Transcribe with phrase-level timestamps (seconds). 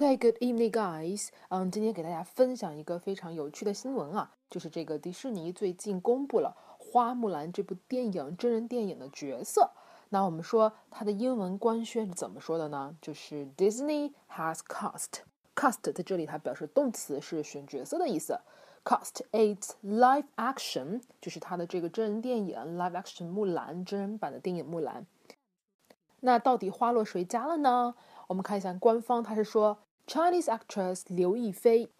[0.00, 1.30] OK，good evening, guys。
[1.48, 6.56] 嗯，今天给大家分享一个非常有趣的新闻啊，就是这个迪士尼最近公布了
[6.92, 9.72] 《花木兰》这部电影真人电影的角色。
[10.10, 12.94] 那我们说它的英文官宣是怎么说的呢？
[13.02, 15.22] 就是 Disney has cast。
[15.56, 18.38] cast 在这里它表示动词，是选角色的意思。
[18.84, 25.04] cast its live action，就是它的这个真人电影 live action 木兰真人版的电影木兰。
[26.20, 27.96] 那到底花落谁家了呢？
[28.28, 31.90] 我们看一下官方，他是说 Chinese actress 刘亦菲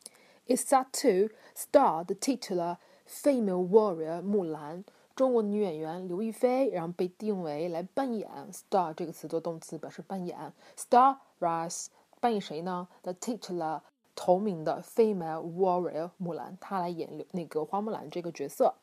[0.46, 4.82] is set to star the titular female warrior 木兰。
[5.14, 13.82] 中国女演员刘亦菲，然后被定为来扮演 star 这个词做动词，表示扮演 star rise 扮演谁呢？The titular
[14.14, 18.76] 同名的 female warrior 木兰，她来演刘那个花木兰这个角色。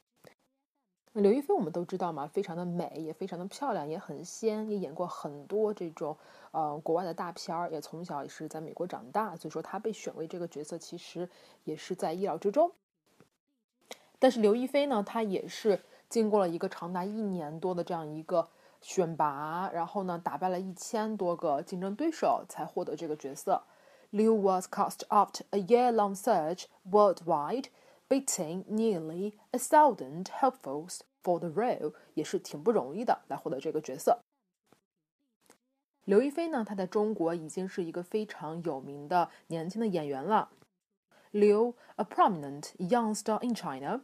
[1.21, 6.17] 刘亦菲我们都知道嘛，非常的美，也非常的漂亮，也很仙，也演过很多这种
[6.51, 11.29] 呃国外的大片儿，也从小也是在美国长大，所以说她被选为这个角色，其实
[11.63, 12.69] 也是在意料之中。
[14.19, 18.49] 但是刘亦菲呢，她也是经过了一个长达一年多的这样一个
[18.81, 23.63] 选拔，然后呢，打败了一千多个竞争对手，才获得这个角色。
[24.11, 27.67] Liu was cast after a year-long search worldwide.
[28.08, 34.20] Beating nearly a thousand hopefuls for the role 也是挺不容易的，来获得这个角色。
[36.04, 40.50] 刘亦菲呢，她在中国已经是一个非常有名的年轻的演员了。
[41.32, 44.00] Liu, a prominent young star in China,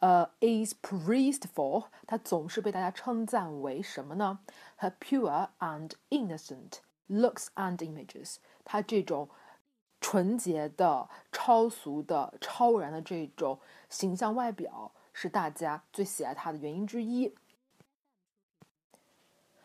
[0.00, 4.40] 呃，is praised for 她总是被大家称赞为什么呢？
[4.80, 6.78] Her pure and innocent
[7.08, 9.28] looks and images，她这种。
[10.01, 17.35] 纯洁的、超俗的、超然的这种形象外表，是大家最喜爱他的原因之一。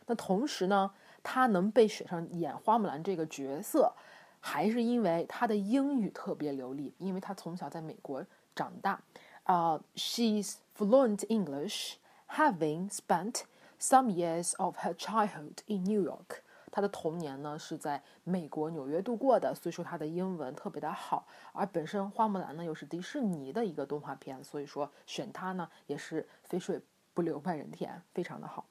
[0.06, 3.94] 那同时呢，他能被选上演花木兰这个角色，
[4.40, 9.00] 还是因为他的英语特别流利，因为他从小在美国长大。
[9.44, 11.96] 啊，she's fluent English,
[12.28, 13.42] having spent
[13.78, 16.42] some years of her childhood in New York.
[16.74, 21.24] 他的童年呢是在美国纽约度过的，所以说他的英文特别的好。
[21.52, 26.80] 而本身花木兰呢又是迪士尼的一个动画片，所以说选他呢也是肥水
[27.14, 28.66] 不流外人田，非常的好。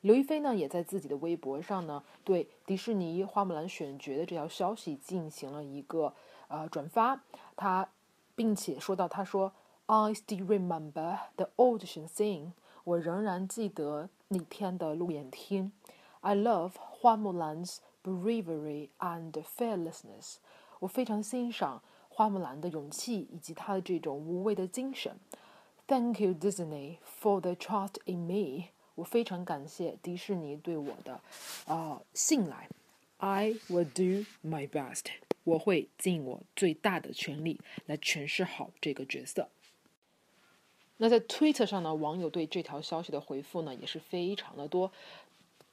[0.00, 6.12] 刘亦菲呢也在自己的微博上呢对迪士尼花木兰选角的这条消息进行了一个
[6.48, 7.22] 呃转发，
[7.54, 7.88] 他
[8.34, 9.52] 并且说到他说
[9.86, 12.50] ：“I still remember the audition scene，
[12.82, 15.70] 我仍然记得那天的路演厅。”
[16.26, 20.38] I love 花木兰 's bravery and fearlessness。
[20.80, 25.20] 我非常欣赏花木兰的勇气以及她的这种无畏的精神。
[25.86, 28.70] Thank you Disney for the trust in me。
[28.96, 31.20] 我非常感谢迪士尼对我的
[31.66, 32.68] 啊信赖。
[33.18, 35.04] I will do my best。
[35.44, 39.48] 我会尽我最大的全力来诠释好这个角色。
[40.96, 44.90] 那在 Twitter 上呢，网友对这条消息的回复呢也是非常的多。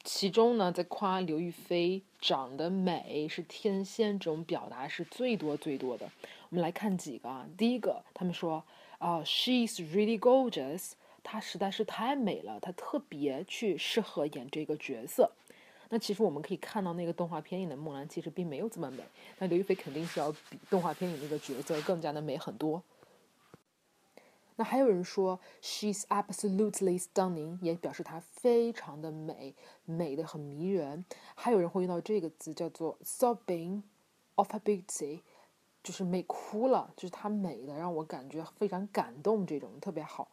[0.04, 6.12] 其中呢，在夸刘亦菲长得美是天仙这种表达是最多最多的。
[6.50, 8.62] 我们来看几个啊，第一个，他们说
[8.98, 10.92] 啊，she's really gorgeous，
[11.24, 15.32] 她实在是太美了，她特别去适合演这个角色。
[15.90, 19.04] 那其实我们可以看到，那个动画片里的木兰其实并没有这么美，
[19.40, 22.84] 那刘亦菲肯定是要比动画片里那个角色更加的美很多。
[24.56, 29.56] 那还有人说，she's absolutely stunning，也表示她非常的美，
[29.86, 31.06] 美的很迷人。
[31.36, 33.82] 还有人会用到这个字，叫做 sobbing
[34.36, 35.22] of her beauty，
[35.84, 40.30] 就是美哭了，就是她美的让我感觉非常感动，这种特别好。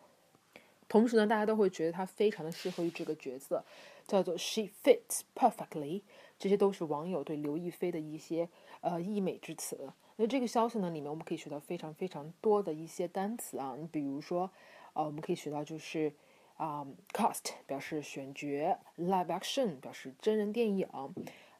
[0.89, 3.65] 同时呢，大家都会觉得她非常的适合于这个角色，
[4.07, 6.03] 叫做 she fits perfectly。
[6.39, 8.49] 这些都是网友对刘亦菲的一些
[8.81, 9.93] 呃溢美之词。
[10.23, 13.75] 那这个消息呢，里面我们可以学到非常非常多的一些单词啊。
[13.79, 14.51] 你比如说，
[14.93, 16.13] 呃，我们可以学到就是
[16.59, 20.87] 啊，cost 表示选角，live action 表示真人电影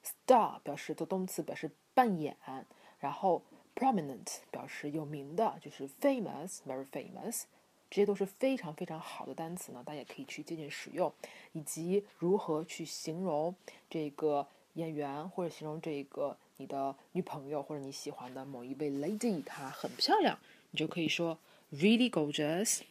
[0.05, 2.37] ，star 表示做动词表示扮演，
[2.99, 3.43] 然后
[3.75, 7.45] prominent 表示有名的，就是 famous，very famous，
[7.89, 11.11] 这些都是非常非常好的单词呢，大家可以去借鉴使用，
[11.53, 13.55] 以及如何去形容
[13.89, 16.37] 这个演员或者形容这个。
[16.61, 20.39] 你的女朋友或者你喜欢的某一位 lady，她很漂亮，
[20.71, 21.39] 你就可以说
[21.73, 22.83] really gorgeous，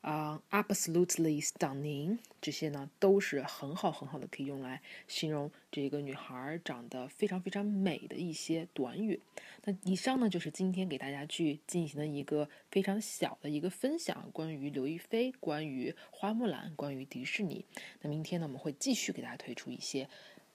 [0.00, 9.20] 啊，absolutely stunning，这些呢都是很好很好的，可以用来形容这个女孩长得非常非常美的一些短语。
[9.64, 17.62] 那以上呢就是今天给大家去进行的一个非常小的一个分享，关于刘亦菲，关于花木兰，关于迪士尼。
[18.00, 20.08] 那明天呢我们会继续给大家推出一些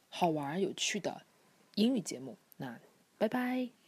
[0.10, 1.22] 好玩有趣的。
[1.76, 2.38] 英语节目。
[2.58, 2.80] 那
[3.18, 3.81] 拜拜。